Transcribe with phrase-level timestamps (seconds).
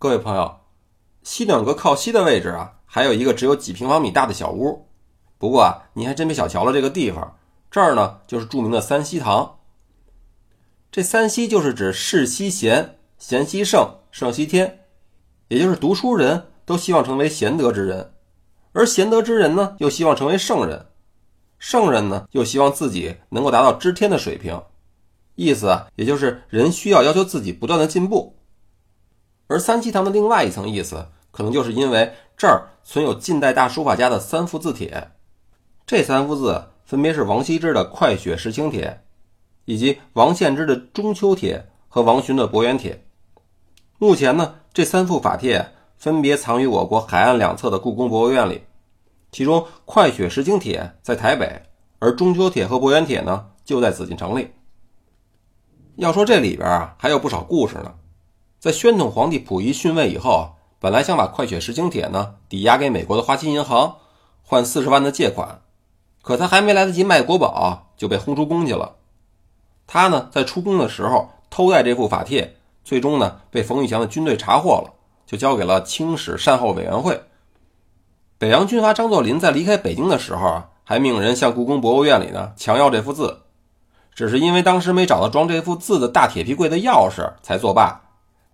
[0.00, 0.60] 各位朋友，
[1.24, 4.86] 西暖阁靠西的位置啊，还有一个只有几平方米大的小屋。
[5.38, 7.36] 不过啊，你还真别小瞧了这个地方，
[7.68, 9.58] 这儿呢就是著名的三希堂。
[10.92, 14.84] 这三希就是指世希贤、贤希圣、圣希天，
[15.48, 18.12] 也就是读书人都希望成为贤德之人，
[18.70, 20.86] 而贤德之人呢又希望成为圣人，
[21.58, 24.62] 圣人呢又希望自己能够达到知天的水平。
[25.34, 28.36] 意思啊，也就是人需要要求自己不断的进步。
[29.48, 35.10] 而三七堂的另外一层意思，可能就是因为这儿存有近代大书法家的三幅字帖，
[35.86, 38.86] 这三幅字分别是王羲之的《快雪时晴帖》，
[39.64, 41.58] 以及王献之的《中秋帖》
[41.88, 42.94] 和王洵的《伯远帖》。
[43.98, 48.62] 目前呢，这三幅法帖分别藏于我国海岸两侧的故宫博物院里，
[49.32, 51.62] 其中《快雪时晴帖》在台北，
[51.98, 54.50] 而《中秋帖》和《伯远帖》呢就在紫禁城里。
[55.96, 57.94] 要说这里边啊，还有不少故事呢。
[58.60, 63.98] 在宣统皇帝溥仪逊位以后，本来想把《快雪时晴帖》呢抵押给美国的花旗银行，
[64.42, 65.60] 换四十万的借款，
[66.22, 68.96] 可他还没来得及卖国宝，就被轰出宫去了。
[69.86, 74.92] 他呢在出宫的时候偷带这副法帖，最终呢被冯玉祥的军队查获了，
[75.24, 77.22] 就交给了清史善后委员会。
[78.38, 83.42] 北洋军阀张作霖在离开北京的时候啊，还命人向故宫博物院里呢强要这幅字，
[84.12, 88.06] 只是因为当时没找到装这幅字的大铁皮柜的钥匙，才作罢。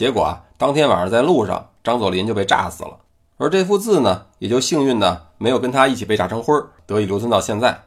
[0.00, 3.00] 结果啊，当天晚上在路上，张作霖就被炸死了，
[3.36, 7.82] 而这幅字呢，也就幸运的没有跟他一起被炸成灰儿，得以留存到现在。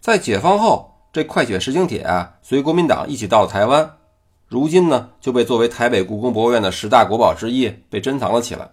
[0.00, 3.98] 在解放后，这《快雪时晴帖》啊，随国民党一起到了台湾，
[4.48, 8.70] 如今呢，就被作为台北故宫博物院的十大国宝之一被珍藏了起来。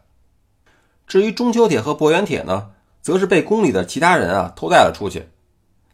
[1.05, 2.69] 至于《中秋帖》和《博远帖》呢，
[3.01, 5.27] 则是被宫里的其他人啊偷带了出去。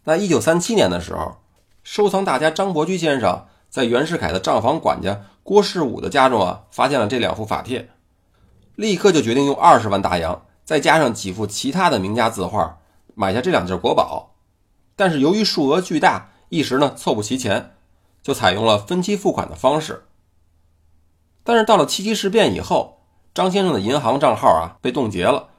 [0.04, 1.38] 那一九三七年的时候，
[1.84, 5.20] 收藏大家张伯驹先生在袁世凯的账房管家。
[5.46, 7.88] 郭士武的家中啊，发现了这两幅法帖，
[8.74, 12.80] 立刻就决定用二十万大洋，再加上几幅其他的名家字画，
[13.14, 14.34] 买下这两件国宝。
[14.96, 17.76] 但是由于数额巨大，一时呢凑不齐钱，
[18.24, 20.06] 就采用了分期付款的方式。
[21.44, 25.50] 但是到了七七事变以后，张先生的银行账号啊被冻结了，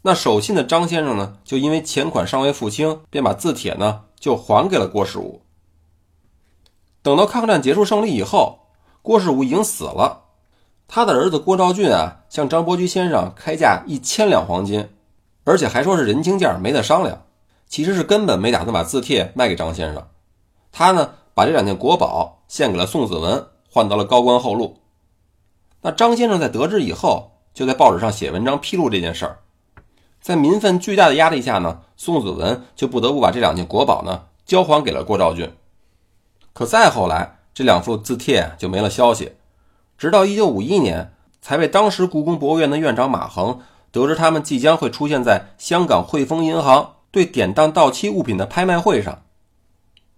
[0.00, 5.42] 那守信的张先生呢，就因为钱款尚未付清，便把字帖呢就还给了郭士武。
[7.02, 8.60] 等到抗战结束胜利以后。
[9.06, 10.24] 郭士武已经死了，
[10.88, 14.88] 他的儿子郭兆俊啊，向张伯驹先生开价一千两黄金，
[15.44, 17.22] 而且还说是人情价，没得商量。
[17.68, 20.08] 其实是根本没打算把字帖卖给张先生。
[20.72, 24.78] 他呢，把这两件国宝献给了宋子文，换得了高官厚禄。
[25.82, 29.38] 那张先生在得知以后，就在报纸上写文章披露这件事儿。
[30.20, 35.54] 在民愤巨大的压力下呢，宋子文就不得不把这两件国宝呢交还给了郭兆俊。
[36.52, 37.34] 可再后来。
[37.56, 39.32] 这两幅字帖就没了消息，
[39.96, 49.22] 直到一九五一年，才被当时故宫博物院的院长马衡得知他们即将会出现在香港汇丰银行对典当到期物品的拍卖会上。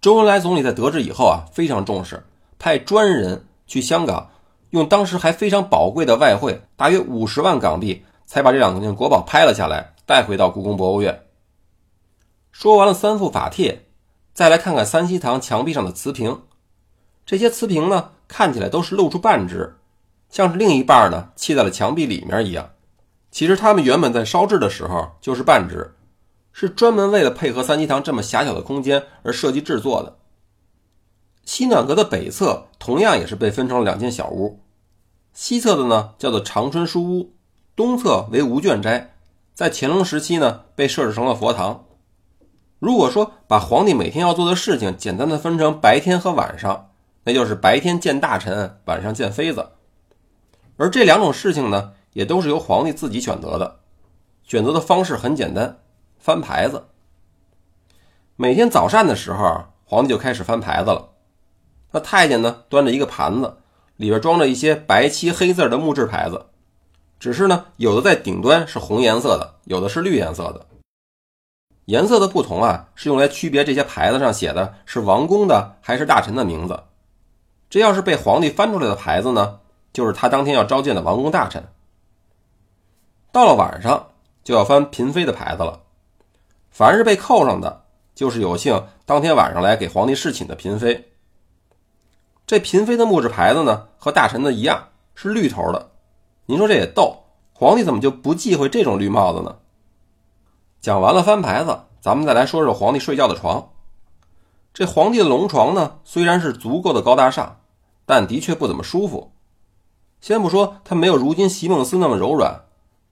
[0.01, 2.25] 周恩来总理在得知以后啊，非常重视，
[2.57, 4.31] 派专人去香港，
[4.71, 11.23] 用当时还非常宝贵的外汇，大约五十万港币，才把这两件国宝拍了下来，带回到故宫博物院。
[12.51, 13.85] 说完了三幅法帖，
[14.33, 16.41] 再来看看三希堂墙壁上的瓷瓶。
[17.29, 19.75] 这些瓷瓶呢，看起来都是露出半只，
[20.31, 22.71] 像是另一半呢砌在了墙壁里面一样。
[23.29, 25.93] 其实它们原本在烧制的时候就是半只，
[26.51, 30.17] 是专门为了配合三希堂这么狭小的空间而设计制作的。
[31.45, 34.61] 西暖阁的北侧同样也是被分成了两间小屋，
[35.31, 37.35] 西侧的呢叫做长春书屋，
[37.75, 39.13] 东侧为无卷斋，
[39.53, 41.85] 在乾隆时期呢被设置成了佛堂。
[42.79, 46.87] 如果说把皇帝每天要做的事情简单的分成白天和晚上。
[47.29, 49.69] 那就是白天见大臣，晚上见妃子，
[50.77, 53.81] 而这两种事情呢，也都是由皇帝自己选择的。
[54.41, 55.77] 选择的方式很简单，
[56.17, 56.87] 翻牌子。
[58.35, 61.09] 每天早膳的时候，皇帝就开始翻牌子了。
[61.91, 63.57] 那太监呢，端着一个盘子，
[63.97, 66.47] 里边装着一些白漆黑字的木质牌子，
[67.19, 70.65] 只是呢，有的在顶端是红颜色的，有的是绿颜色的。
[71.85, 76.83] 颜色的不同啊，是用来区别这些牌子上写的是王公的还是大臣的名字。
[77.69, 79.59] 这要是被皇帝翻出来的牌子呢，
[79.93, 81.63] 就是他当天要召见的王公大臣。
[83.31, 84.07] 到了晚上
[84.43, 85.81] 就要翻嫔妃的牌子了，
[86.71, 87.83] 凡是被扣上的，
[88.15, 91.11] 就是有幸当天晚上来给皇帝侍寝的嫔妃。
[92.47, 95.91] 这嫔妃的木质牌子呢，和大臣的一样是绿头的。
[96.47, 99.57] 您说这也逗，皇帝怎么就不忌讳这种绿帽子呢？
[100.81, 103.69] 讲完了翻牌子，咱们再来说说皇帝睡觉的床。
[104.73, 107.58] 这皇帝的龙床呢，虽然是足够的高大上，
[108.09, 109.33] 但的确不怎么舒服。
[110.19, 112.61] 先不说它没有如今席梦思那么柔软，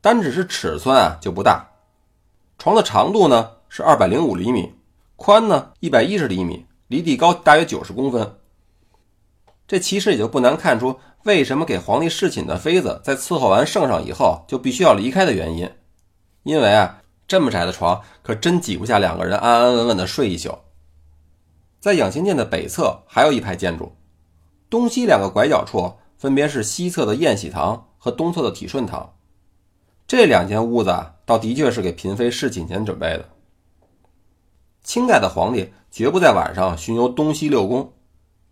[0.01, 1.69] 单只是尺寸啊就不大。
[2.57, 4.73] 床的长度呢是二百零五厘米，
[5.15, 8.39] 宽呢一百一十厘米，离地高大约九十公分。
[9.67, 15.71] 这其实也就不难看出，为什么给皇帝侍寝的妃子在伺候完圣上以后就必须要离开的原因。
[16.41, 20.57] 因为啊，这么窄的床可真挤不下两个人安安稳稳的睡一宿。
[21.79, 23.95] 在养心殿的北侧还有一排建筑，
[24.69, 29.13] 东西两个拐角处分别是西侧的宴喜堂和东侧的体顺堂。
[30.07, 33.29] 这两间屋子，倒的确是给嫔妃侍寝前准备的。
[34.83, 37.93] 清代的皇帝绝不在晚上巡游东西六宫，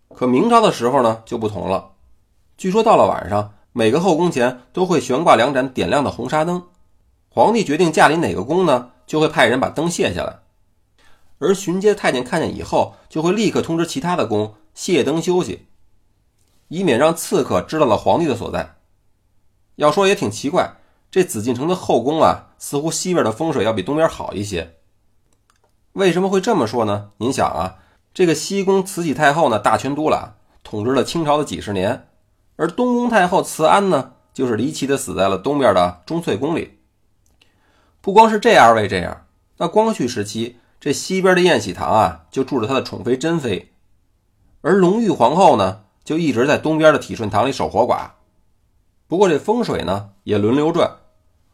[0.10, 1.94] 可明朝的时候呢就不同了。
[2.58, 6.64] 据说到了晚上，每个后宫前都会悬挂两盏点亮的红纱灯。
[7.30, 10.40] 皇帝决定驾临哪个宫呢，就会派人把灯卸下来，
[11.40, 15.68] 而巡街太监看见以后，就会立刻通知其他的宫卸灯休息，
[16.68, 18.76] 以免让刺客知道了皇帝的所在。
[19.76, 20.76] 要说也挺奇怪，
[21.12, 24.76] 这紫禁城的后宫啊，似乎西边的风水要比东边好一些。
[25.94, 27.12] 为什么会这么说呢？
[27.18, 27.78] 您想啊，
[28.14, 32.08] 这个西宫慈禧太后呢，大权独揽，统治了清朝的几十年，
[32.56, 36.80] 而东宫太后慈安呢，就是离奇的死在了东边的钟粹宫里。
[38.02, 39.26] 不光是这二位这样，
[39.58, 43.72] 那光绪时期这西边的宴喜堂啊，就住着他的宠妃珍妃，
[44.62, 48.12] 而隆裕皇后呢，就一直在东边的体顺堂里守活寡。
[49.08, 50.90] 不过这风水呢也轮流转，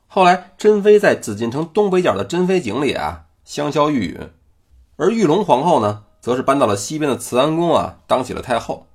[0.08, 4.30] 后来珍妃在紫禁城东北角的珍妃井里啊香消玉殒，
[4.98, 8.86] 而裕隆皇后呢，则是搬到了西边的慈安宫啊当起了太后。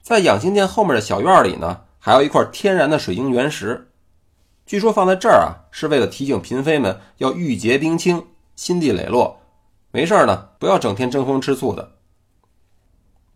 [0.00, 3.90] 在养心殿后面的小院里呢，还有一块天然的水晶原石。
[4.66, 8.26] 据说放在这儿啊，是为了提醒嫔妃们要玉洁冰清、
[8.56, 9.40] 心地磊落，
[9.90, 11.92] 没事呢，不要整天争风吃醋的。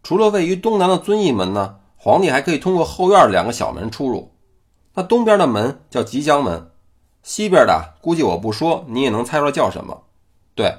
[0.02, 4.32] 除了位于东南的遵义门呢，皇帝还可以通过后院两个小门出入。
[4.94, 6.70] 那东边的门叫吉祥门，
[7.22, 10.04] 西边的估计我不说，你也能猜出来叫什么？
[10.54, 10.78] 对，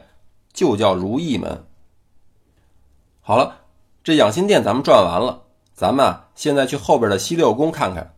[0.51, 1.65] 就叫如意门。
[3.21, 3.57] 好了，
[4.03, 5.43] 这养心殿咱们转完了，
[5.73, 8.15] 咱们啊现在去后边的西六宫看看。